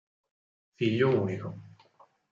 Figlio 0.73 1.13
unico 1.15 1.53